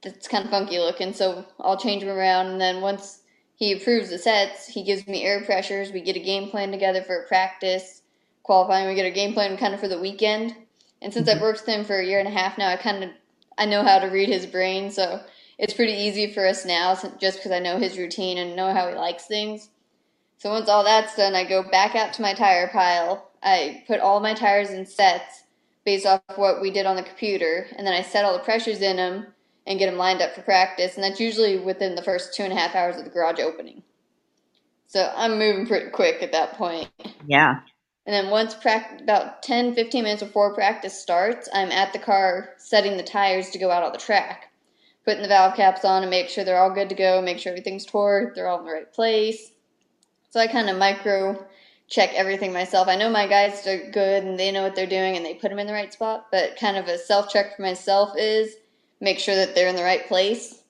[0.02, 2.48] that's kind of funky looking, so I'll change them around.
[2.48, 3.22] And then once
[3.56, 5.92] he approves the sets, he gives me air pressures.
[5.92, 8.01] We get a game plan together for practice,
[8.44, 8.88] qualifying.
[8.88, 10.56] We get a game plan kind of for the weekend.
[11.02, 11.44] And since I've mm-hmm.
[11.44, 13.10] worked with him for a year and a half now, I kind of
[13.58, 15.22] I know how to read his brain, so
[15.58, 18.88] it's pretty easy for us now, just because I know his routine and know how
[18.88, 19.70] he likes things.
[20.38, 23.30] So once all that's done, I go back out to my tire pile.
[23.44, 25.44] I put all my tires in sets
[25.84, 28.82] based off what we did on the computer, and then I set all the pressures
[28.82, 29.28] in them
[29.68, 30.96] and get them lined up for practice.
[30.96, 33.84] And that's usually within the first two and a half hours of the garage opening.
[34.88, 36.90] So I'm moving pretty quick at that point.
[37.28, 37.60] Yeah.
[38.06, 42.56] And then once prac- about 10, 15 minutes before practice starts, I'm at the car
[42.58, 44.52] setting the tires to go out on the track.
[45.06, 47.52] Putting the valve caps on and make sure they're all good to go, make sure
[47.52, 49.52] everything's torqued, they're all in the right place.
[50.30, 51.46] So I kind of micro
[51.88, 52.88] check everything myself.
[52.88, 55.50] I know my guys are good and they know what they're doing and they put
[55.50, 58.56] them in the right spot, but kind of a self check for myself is
[59.02, 60.64] make sure that they're in the right place.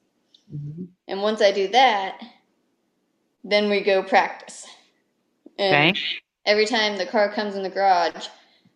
[0.54, 0.88] Mhm.
[1.08, 2.20] And once I do that,
[3.44, 4.67] then we go practice.
[5.60, 6.00] And Okay.
[6.52, 8.28] Every time the car comes in the garage,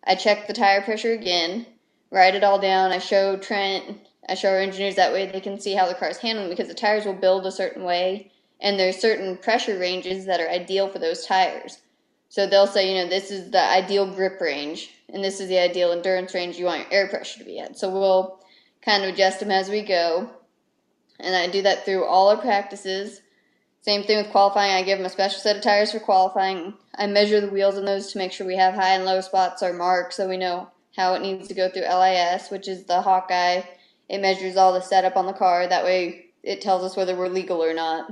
[0.06, 1.66] I check the tire pressure again,
[2.10, 2.90] write it all down.
[2.90, 6.16] I show Trent, I show our engineers that way they can see how the car's
[6.16, 10.40] handling because the tires will build a certain way and there's certain pressure ranges that
[10.40, 11.78] are ideal for those tires.
[12.30, 15.58] So they'll say, you know, this is the ideal grip range and this is the
[15.58, 17.78] ideal endurance range you want your air pressure to be at.
[17.78, 18.40] So we'll
[18.80, 20.30] kind of adjust them as we go.
[21.20, 23.20] And I do that through all our practices.
[23.86, 24.72] Same thing with qualifying.
[24.72, 26.74] I give them a special set of tires for qualifying.
[26.96, 29.62] I measure the wheels on those to make sure we have high and low spots
[29.62, 33.00] are marked so we know how it needs to go through LIS, which is the
[33.00, 33.62] Hawkeye.
[34.08, 35.68] It measures all the setup on the car.
[35.68, 38.10] That way it tells us whether we're legal or not.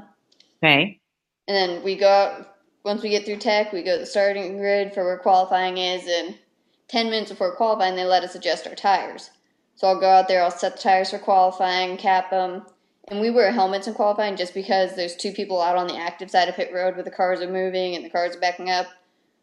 [0.63, 1.01] Okay.
[1.49, 4.57] And then we go out, once we get through tech, we go to the starting
[4.57, 6.07] grid for where qualifying is.
[6.07, 6.39] And
[6.87, 9.31] 10 minutes before qualifying, they let us adjust our tires.
[9.75, 12.65] So I'll go out there, I'll set the tires for qualifying, cap them.
[13.09, 16.31] And we wear helmets in qualifying just because there's two people out on the active
[16.31, 18.87] side of pit road where the cars are moving and the cars are backing up.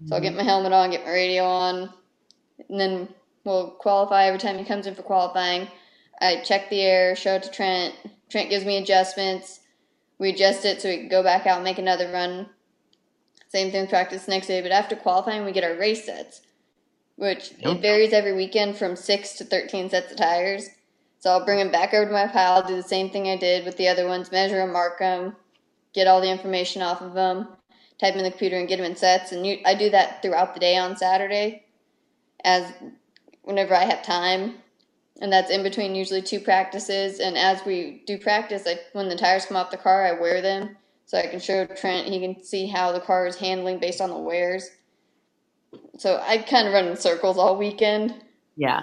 [0.08, 0.38] So I'll get mm-hmm.
[0.38, 1.93] my helmet on, get my radio on,
[2.69, 3.08] and then
[3.43, 5.67] we'll qualify every time he comes in for qualifying.
[6.19, 7.93] I check the air, show it to Trent.
[8.30, 9.60] Trent gives me adjustments.
[10.17, 12.50] We adjust it so we can go back out and make another run.
[13.50, 16.41] Same thing with practice next day, but after qualifying, we get our race sets,
[17.15, 17.78] which Yep.
[17.78, 20.69] it varies every weekend from six to 13 sets of tires.
[21.22, 23.64] So I'll bring them back over to my pile, do the same thing I did
[23.64, 25.36] with the other ones, measure them, mark them,
[25.94, 27.48] get all the information off of them,
[28.00, 29.32] type 'em in the computer, and get them in sets.
[29.32, 31.66] And you, I do that throughout the day on Saturday,
[32.44, 32.74] as
[33.44, 34.64] whenever I have time,
[35.22, 37.20] and that's in between usually two practices.
[37.20, 40.42] And as we do practice, I, when the tires come off the car, I wear
[40.42, 42.08] them so I can show Trent.
[42.08, 44.72] He can see how the car is handling based on the wears.
[46.00, 48.24] So I kind of run in circles all weekend.
[48.56, 48.82] Yeah.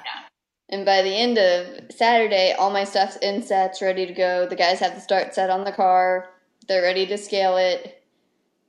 [0.71, 4.47] And by the end of Saturday, all my stuff's in sets, ready to go.
[4.47, 6.31] The guys have the start set on the car.
[6.67, 8.03] They're ready to scale it.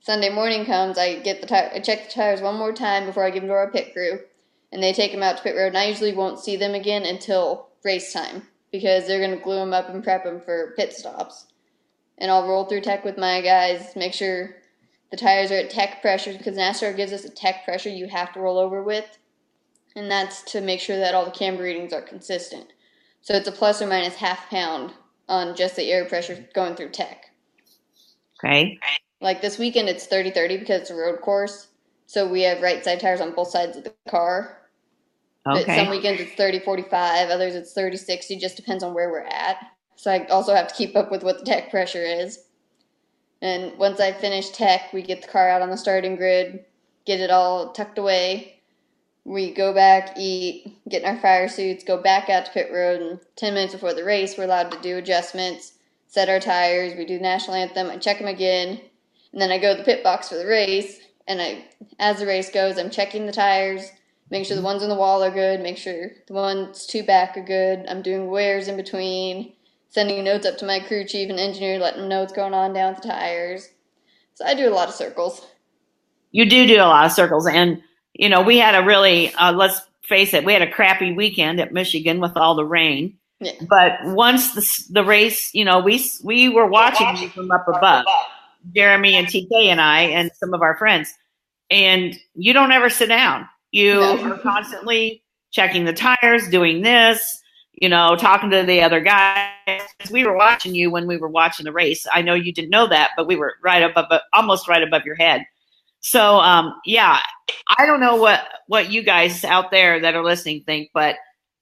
[0.02, 3.26] Sunday morning comes, I get the tire, I check the tires one more time before
[3.26, 4.20] I give them to our pit crew,
[4.72, 5.68] and they take them out to pit road.
[5.68, 9.74] And I usually won't see them again until race time because they're gonna glue them
[9.74, 11.48] up and prep them for pit stops.
[12.18, 14.56] And I'll roll through tech with my guys, make sure
[15.12, 18.32] The tires are at tech pressure because NASCAR gives us a tech pressure you have
[18.34, 19.18] to roll over with,
[19.96, 22.74] and that's to make sure that all the camber readings are consistent.
[23.22, 24.94] So it's a plus or minus half pound
[25.28, 27.26] on just the air pressure going through tech.
[28.44, 28.80] Okay.
[29.22, 31.68] Like this weekend, it's 30 30 because it's a road course.
[32.08, 34.58] So we have right side tires on both sides of the car.
[35.52, 35.76] But Okay.
[35.76, 39.58] some weekends it's 30 45, others it's 30 60, just depends on where we're at.
[39.96, 42.40] So I also have to keep up with what the tech pressure is.
[43.42, 46.66] And once I finish tech, we get the car out on the starting grid,
[47.06, 48.59] get it all tucked away.
[49.26, 53.02] We go back, eat, get in our fire suits, go back out to pit road,
[53.02, 55.74] and 10 minutes before the race, we're allowed to do adjustments,
[56.08, 58.80] set our tires, we do the national anthem, I check them again,
[59.32, 61.00] and then I go to the pit box for the race.
[61.28, 61.66] And I,
[62.00, 63.92] as the race goes, I'm checking the tires,
[64.32, 67.38] make sure the ones on the wall are good, make sure the ones two back
[67.38, 67.86] are good.
[67.88, 69.54] I'm doing wears in between,
[69.90, 72.74] sending notes up to my crew chief and engineer, letting them know what's going on
[72.74, 73.70] down with the tires.
[74.34, 75.46] So I do a lot of circles.
[76.32, 79.54] You do do a lot of circles, and you know we had a really uh,
[79.54, 83.16] let's face it, we had a crappy weekend at Michigan with all the rain.
[83.40, 83.54] Yeah.
[83.70, 88.06] But once the the race, you know, we we were watching you from up above,
[88.76, 91.14] Jeremy and TK and I and some of our friends,
[91.70, 93.48] and you don't ever sit down.
[93.72, 94.34] You No.
[94.34, 97.42] are constantly checking the tires, doing this,
[97.74, 99.48] you know, talking to the other guys.
[100.12, 102.06] We were watching you when we were watching the race.
[102.12, 105.16] I know you didn't know that, but we were right above, almost right above your
[105.16, 105.46] head.
[106.02, 107.20] So, um, yeah,
[107.78, 111.16] I don't know what what you guys out there that are listening think, but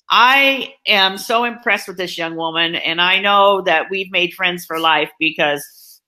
[0.10, 4.65] I am so impressed with this young woman, and I know that we've made friends
[4.65, 6.02] for life because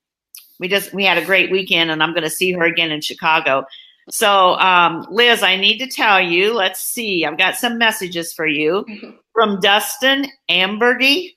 [0.60, 3.02] we just we had a great weekend, and I'm going to see her again in
[3.02, 3.66] Chicago.
[4.10, 6.54] So, um, Liz, I need to tell you.
[6.54, 7.26] Let's see.
[7.26, 8.86] I've got some messages for you
[9.34, 11.36] from Dustin Amberdy.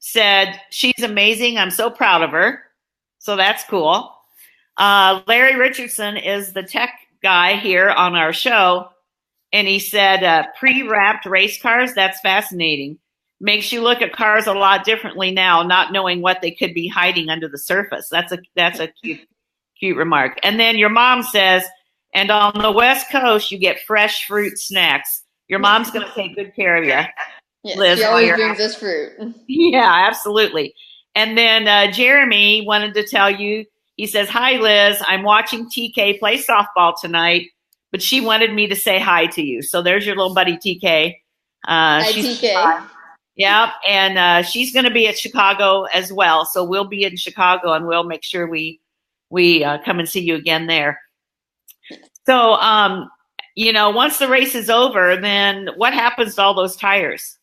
[0.00, 1.58] Said she's amazing.
[1.58, 2.62] I'm so proud of her.
[3.20, 4.12] So that's cool.
[4.76, 8.88] Uh, Larry Richardson is the tech guy here on our show,
[9.52, 11.94] and he said uh, pre-wrapped race cars.
[11.94, 12.98] That's fascinating.
[13.40, 16.88] Makes you look at cars a lot differently now, not knowing what they could be
[16.88, 18.08] hiding under the surface.
[18.08, 19.20] That's a that's a cute
[19.78, 20.38] cute remark.
[20.44, 21.64] And then your mom says,
[22.14, 25.24] and on the West Coast, you get fresh fruit snacks.
[25.48, 27.00] Your mom's going to take good care of you.
[27.64, 29.12] Yes, Liz, she always brings us fruit.
[29.46, 30.74] Yeah, absolutely.
[31.14, 33.64] And then uh, Jeremy wanted to tell you,
[34.02, 35.00] he says, Hi, Liz.
[35.06, 37.50] I'm watching TK play softball tonight,
[37.92, 39.62] but she wanted me to say hi to you.
[39.62, 41.14] So there's your little buddy TK.
[41.68, 42.84] Uh, Hi, TK.
[43.36, 46.44] Yeah, and uh, she's going to be at Chicago as well.
[46.44, 48.80] So we'll be in Chicago, and we'll make sure we
[49.30, 50.98] we uh, come and see you again there.
[52.26, 53.08] So, um,
[53.54, 57.38] you know, once the race is over, then what happens to all those tires?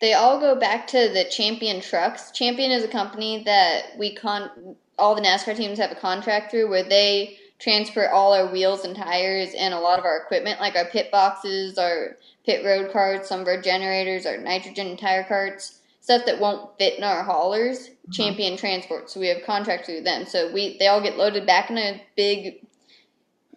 [0.00, 2.32] They all go back to the Champion Trucks.
[2.32, 4.50] Champion is a company that we con
[4.98, 8.96] all the NASCAR teams have a contract through where they transfer all our wheels and
[8.96, 13.28] tires and a lot of our equipment, like our pit boxes, our pit road carts,
[13.28, 17.22] some of our generators, our nitrogen and tire carts, stuff that won't fit in our
[17.22, 17.88] haulers.
[17.88, 18.12] Mm-hmm.
[18.12, 19.10] Champion Transport.
[19.10, 20.26] So we have contract through them.
[20.26, 22.66] So we they all get loaded back in a big.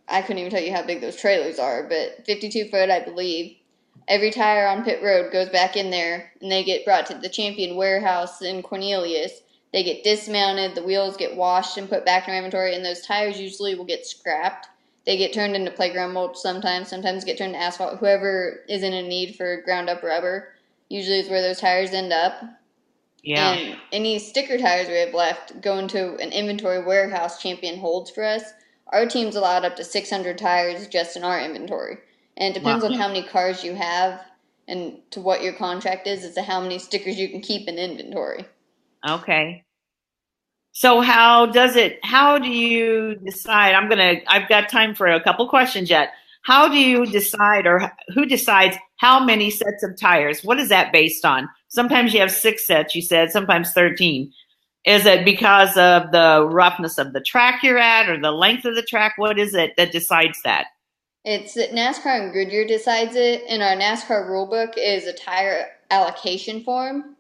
[0.07, 3.55] I couldn't even tell you how big those trailers are, but 52 foot, I believe
[4.07, 7.29] every tire on pit road goes back in there and they get brought to the
[7.29, 12.31] champion warehouse in cornelius they get dismounted the wheels get washed and put back in
[12.33, 14.67] our inventory and those tires usually will get scrapped
[15.05, 18.93] they get turned into playground mulch sometimes sometimes get turned to asphalt whoever is in
[18.93, 20.53] a need for ground up rubber
[20.89, 22.41] usually is where those tires end up
[23.23, 23.53] Yeah.
[23.53, 28.23] and any sticker tires we have left go into an inventory warehouse champion holds for
[28.23, 28.43] us
[28.91, 31.97] our team's allowed up to 600 tires just in our inventory
[32.37, 32.91] and it depends Wow.
[32.91, 34.21] on how many cars you have
[34.67, 37.77] and to what your contract is as to how many stickers you can keep in
[37.79, 38.45] inventory.
[39.07, 39.63] Okay.
[40.71, 45.07] So how does it how do you decide I'm going to I've got time for
[45.07, 46.09] a couple questions yet.
[46.43, 50.43] How do you decide or who decides how many sets of tires?
[50.43, 51.49] What is that based on?
[51.67, 54.31] Sometimes you have 6 sets you said, sometimes 13.
[54.85, 58.75] Is it because of the roughness of the track you're at or the length of
[58.75, 59.13] the track?
[59.17, 60.67] What is it that decides that?
[61.25, 66.63] It's that NASCAR and Goodyear decides it, and our NASCAR rulebook is a tire allocation
[66.63, 67.17] form,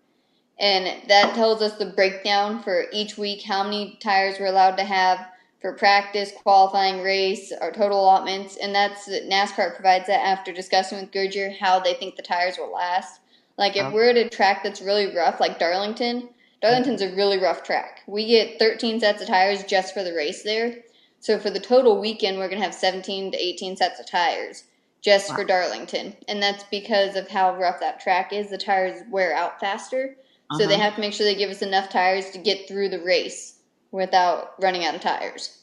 [0.59, 4.83] and that tells us the breakdown for each week, how many tires we're allowed to
[4.83, 5.25] have
[5.61, 11.11] for practice, qualifying, race, our total allotments, and that's NASCAR provides that after discussing with
[11.11, 13.19] Goodyear how they think the tires will last.
[13.57, 13.91] Like if uh-huh.
[13.93, 16.29] we're at a track that's really rough, like Darlington,
[16.61, 17.15] Darlington's a mm-hmm.
[17.15, 18.01] really rough track.
[18.07, 20.75] We get 13 sets of tires just for the race there.
[21.19, 24.63] So for the total weekend, we're going to have 17 to 18 sets of tires
[25.01, 26.15] just for Darlington.
[26.27, 28.49] And that's because of how rough that track is.
[28.49, 30.15] The tires wear out faster.
[30.51, 30.83] So they Uh-huh.
[30.83, 33.59] have to make sure they give us enough tires to get through the race
[33.91, 35.57] without running out of tires.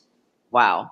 [0.50, 0.90] Wow.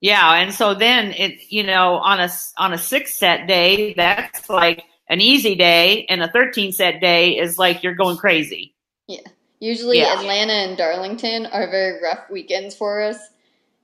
[0.00, 4.50] Yeah, and so then it, you know, on a on a six set day, that's
[4.50, 8.74] like an easy day, and a thirteen set day is like you're going crazy.
[9.06, 9.20] Yeah.
[9.60, 10.18] Usually Yeah.
[10.18, 13.18] Atlanta and Darlington are very rough weekends for us.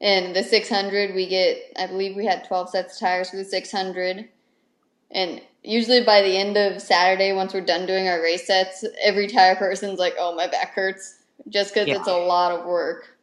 [0.03, 3.45] And the 600, we get, I believe we had 12 sets of tires for the
[3.45, 4.29] 600.
[5.11, 9.27] And usually by the end of Saturday, once we're done doing our race sets, every
[9.27, 11.17] tire person's like, oh, my back hurts.
[11.49, 11.97] Just because Yeah.
[11.97, 13.17] it's a lot of work.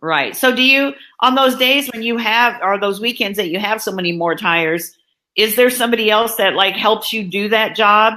[0.00, 0.36] Right.
[0.36, 3.82] So do you on those days when you have or those weekends that you have
[3.82, 4.96] so many more tires,
[5.34, 8.14] is there somebody else that like helps you do that job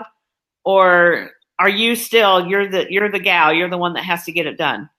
[0.66, 4.32] or are you still you're the you're the gal, you're the one that has to
[4.32, 4.90] get it done?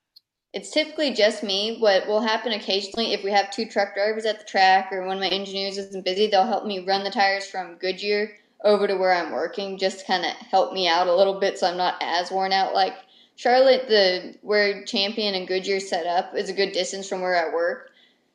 [0.53, 1.77] It's typically just me.
[1.79, 5.19] What will happen occasionally if we have two truck drivers at the track or one
[5.19, 8.33] of my engineers isn't busy, they'll help me run the tires from Goodyear
[8.65, 11.67] over to where I'm working just kind of help me out a little bit so
[11.67, 12.75] I'm not as worn out.
[12.75, 12.95] Like
[13.37, 17.55] Charlotte, the where Champion and Goodyear set up is a good distance from where I
[17.55, 17.91] work.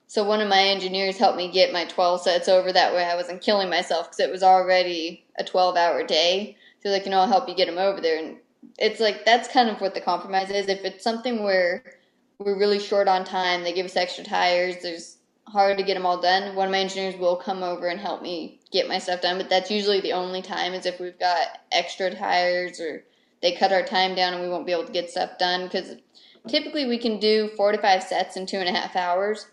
[0.07, 3.15] So one of my engineers helped me get my 12 sets over that way I
[3.15, 6.57] wasn't killing myself because it was already a 12 hour day.
[6.81, 8.23] So you know, I'll help you get them over there.
[8.23, 8.37] And
[8.77, 10.67] it's like, that's kind of what the compromise is.
[10.67, 11.83] If it's something where
[12.39, 13.63] we're really short on time.
[13.63, 14.77] They give us extra tires.
[14.81, 15.14] There's
[15.55, 16.55] hard to get them all done.
[16.55, 19.49] One of my engineers will come over and help me get my stuff done, but
[19.49, 23.05] that's usually the only time is if we've got extra tires or
[23.41, 25.95] they cut our time down and we won't be able to get stuff done because
[26.47, 29.47] typically we can do four to five sets in two and a half hours,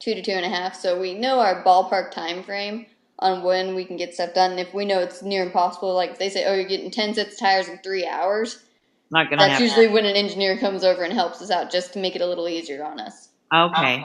[0.00, 0.76] two to two and a half.
[0.76, 2.86] So we know our ballpark time frame
[3.20, 4.52] on when we can get stuff done.
[4.52, 7.14] And if we know it's near impossible, like if they say, oh, you're getting 10
[7.14, 8.64] sets of tires in three hours,
[9.10, 9.64] Not gonna that's happen.
[9.64, 12.26] usually when an engineer comes over and helps us out just to make it a
[12.26, 13.28] little easier on us.
[13.54, 14.04] Okay.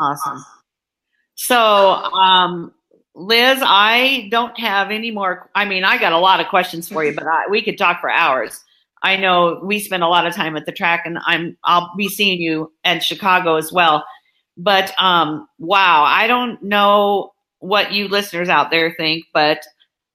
[0.00, 0.44] Awesome.
[1.36, 2.72] So, um,
[3.14, 5.50] Liz, I don't have any more.
[5.54, 8.00] I mean, I got a lot of questions for you, but I, we could talk
[8.00, 8.62] for hours.
[9.02, 12.08] I know we spend a lot of time at the track, and I'm I'll be
[12.08, 14.04] seeing you at Chicago as well.
[14.56, 19.62] But um, wow, I don't know what you listeners out there think, but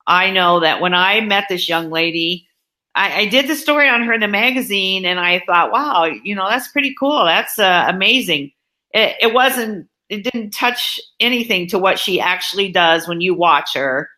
[0.08, 2.48] I know that when I met this young lady,
[2.96, 6.36] I, I did the story on her in the magazine, and I thought, wow, you
[6.36, 7.26] know, that's pretty cool.
[7.26, 8.52] That's uh, amazing.
[8.92, 9.88] It, it wasn't.
[10.12, 14.10] It didn't touch anything to what she actually does when you watch her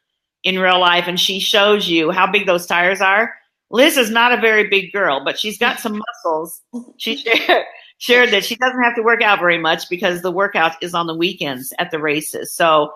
[0.44, 3.32] in real life, and she shows you how big those tires are.
[3.70, 6.62] Liz is not a very big girl, but she's got some muscles.
[6.98, 7.66] She shared,
[8.00, 11.06] shared that she doesn't have to work out very much because the workout is on
[11.06, 12.56] the weekends at the races.
[12.56, 12.92] So,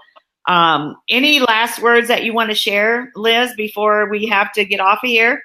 [0.48, 4.80] um, any last words that you want to share, Liz, before we have to get
[4.80, 5.44] off of here?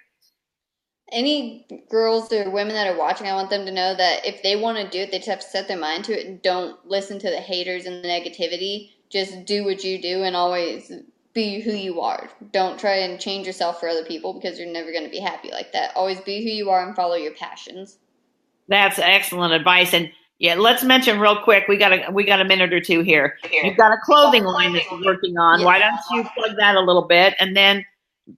[1.13, 4.57] Any girls or women that are watching, I want them to know that if they
[4.57, 6.85] want to do it, they just have to set their mind to it and don't
[6.89, 8.91] listen to the haters and the negativity.
[9.11, 10.91] Just do what you do and always
[11.35, 12.31] be who you are.
[12.51, 15.51] Don't try and change yourself for other people because you're never going to be happy
[15.51, 15.95] like that.
[15.95, 17.99] Always be who you are and follow your passions.
[18.69, 19.93] That's excellent advice.
[19.93, 21.69] And yeah, let's mention real quick.
[21.69, 23.37] We got a we got a minute or two here.
[23.63, 25.61] You've got a clothing line that you're working on.
[25.61, 25.67] Yes.
[25.67, 27.85] Why don't you plug that a little bit, and then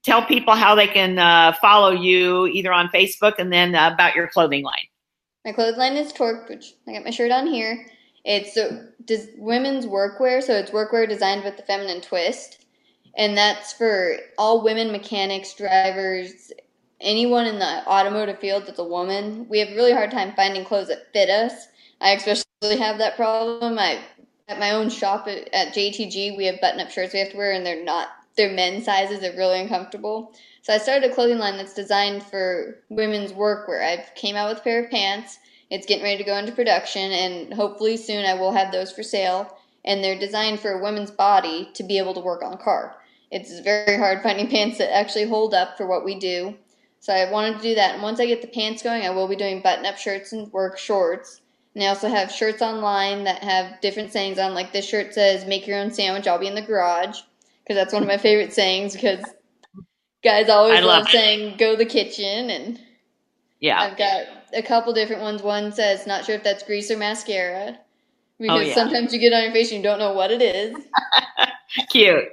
[0.02, 4.14] tell people how they can uh, follow you either on Facebook and then uh, about
[4.14, 4.86] your clothing line.
[5.44, 7.86] My clothing line is Torque, which I got my shirt on here.
[8.24, 8.54] It's
[9.04, 12.64] des- women's workwear, so it's workwear designed with the feminine twist.
[13.16, 16.50] And that's for all women mechanics, drivers,
[17.00, 19.46] anyone in the automotive field that's a woman.
[19.48, 21.68] We have a really hard time finding clothes that fit us.
[22.00, 23.78] I especially have that problem.
[23.78, 24.00] I
[24.48, 27.52] at my own shop at, at JTG, we have button-up shirts we have to wear,
[27.52, 29.20] and they're not they're men's sizes.
[29.20, 30.32] They're really uncomfortable.
[30.62, 33.82] So I started a clothing line that's designed for women's workwear.
[33.82, 35.38] I came out with a pair of pants.
[35.70, 39.02] It's getting ready to go into production, and hopefully soon I will have those for
[39.02, 39.56] sale.
[39.84, 42.96] And they're designed for a woman's body to be able to work on a car.
[43.30, 46.54] It's very hard finding pants that actually hold up for what we do.
[47.00, 47.94] So I wanted to do that.
[47.94, 50.50] And once I get the pants going, I will be doing button up shirts and
[50.52, 51.42] work shorts.
[51.74, 54.54] And I also have shirts online that have different sayings on.
[54.54, 57.20] Like this shirt says, Make your own sandwich, I'll be in the garage.
[57.66, 59.24] Because that's one of my favorite sayings because
[60.24, 62.50] guys always I love love saying, Go to the kitchen.
[62.50, 62.80] And
[63.60, 65.42] Yeah, I've got a couple different ones.
[65.42, 67.78] One says, Not sure if that's grease or mascara.
[67.78, 67.78] Oh,
[68.38, 68.74] because Oh, yeah.
[68.74, 70.84] sometimes you get on your face and you don't know what it is.
[71.90, 72.24] cute.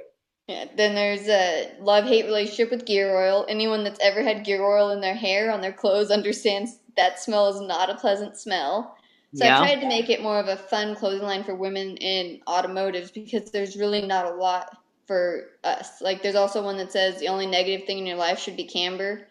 [0.48, 3.46] Yeah, then there's a love hate relationship with gear oil.
[3.48, 7.48] Anyone that's ever had gear oil in their hair, on their clothes, understands that smell
[7.48, 8.96] is not a pleasant smell.
[9.34, 9.56] So Yeah.
[9.56, 13.10] I tried to make it more of a fun clothing line for women in automotives
[13.10, 14.81] because there's really not a lot
[15.12, 16.00] for us.
[16.00, 18.64] Like there's also one that says the only negative thing in your life should be
[18.64, 19.28] camber.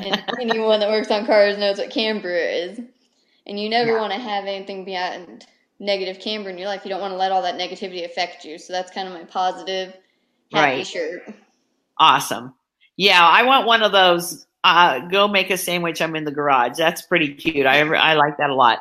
[0.00, 2.80] And anyone that works on cars knows what camber is.
[3.46, 3.98] And you never Yeah.
[3.98, 5.46] want to have anything beyond
[5.80, 6.82] negative camber in your life.
[6.84, 8.58] You don't want to let all that negativity affect you.
[8.58, 9.94] So that's kind of my positive
[10.52, 10.84] happy Right.
[10.84, 11.22] shirt.
[11.98, 12.54] Awesome.
[12.96, 14.46] Yeah, I want one of those.
[14.64, 16.00] Uh, go make a sandwich.
[16.00, 16.78] I'm in the garage.
[16.78, 17.66] That's pretty cute.
[17.66, 18.78] I I like that a lot.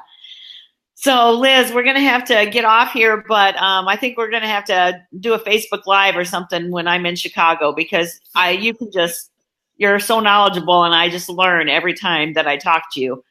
[1.01, 4.29] So, Liz, we're going to have to get off here, but um, I think we're
[4.29, 8.21] going to have to do a Facebook Live or something when I'm in Chicago because
[8.35, 9.31] I you can just
[9.77, 13.23] you're so knowledgeable and I just learn every time that I talk to you.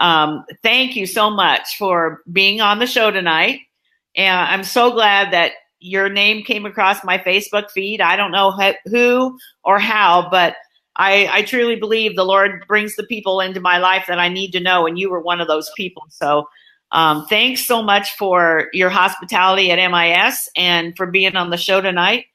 [0.00, 3.60] Um, thank you so much for being on the show tonight,
[4.14, 8.02] and I'm so glad that your name came across my Facebook feed.
[8.02, 8.54] I don't know
[8.84, 10.56] who or how, but
[10.96, 14.50] I, I truly believe the Lord brings the people into my life that I need
[14.50, 16.02] to know, and you were one of those people.
[16.10, 16.48] So,
[16.94, 21.80] um, thanks so much for your hospitality at MIS and for being on the show
[21.80, 22.26] tonight.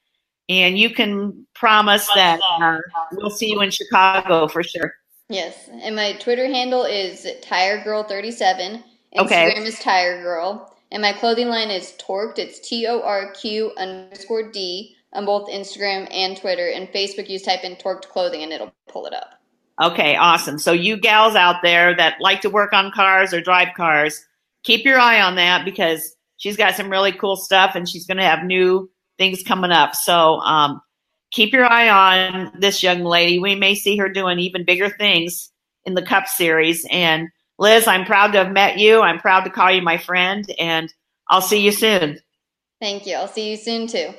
[0.48, 2.78] And you can promise that uh,
[3.12, 4.94] we'll see you in Chicago for sure.
[5.28, 8.82] Yes, and my Twitter handle is Tire Girl 37
[9.16, 9.52] Instagram okay.
[9.62, 10.76] is Tire Girl.
[10.92, 12.38] And my clothing line is Torqued.
[12.38, 16.68] It's T O R Q underscore D on both Instagram and Twitter.
[16.68, 19.40] And Facebook, you type in Torqued Clothing and it'll pull it up.
[19.80, 20.58] Okay, awesome.
[20.58, 24.26] So, you gals out there that like to work on cars or drive cars,
[24.64, 28.18] keep your eye on that because she's got some really cool stuff and she's going
[28.18, 29.94] to have new things coming up.
[29.94, 30.80] So, um,
[31.30, 33.38] keep your eye on this young lady.
[33.38, 35.50] We may see her doing even bigger things
[35.84, 36.86] in the Cup Series.
[36.90, 39.00] And Liz, I'm proud to have met you.
[39.00, 40.92] I'm proud to call you my friend, and
[41.28, 42.18] I'll see you soon.
[42.80, 43.14] Thank you.
[43.14, 44.14] I'll see you soon too.